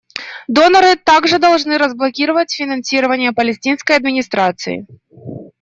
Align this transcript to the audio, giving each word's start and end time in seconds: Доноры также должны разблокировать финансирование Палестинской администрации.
Доноры 0.47 0.95
также 0.95 1.37
должны 1.37 1.77
разблокировать 1.77 2.51
финансирование 2.51 3.33
Палестинской 3.33 3.95
администрации. 3.97 4.87